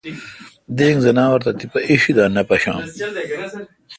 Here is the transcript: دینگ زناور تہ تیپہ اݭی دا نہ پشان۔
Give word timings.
دینگ 0.77 0.99
زناور 1.05 1.39
تہ 1.45 1.51
تیپہ 1.59 1.79
اݭی 1.89 2.11
دا 2.17 2.25
نہ 2.35 2.41
پشان۔ 2.47 2.81